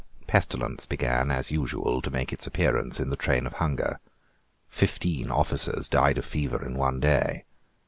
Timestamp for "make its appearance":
2.09-2.99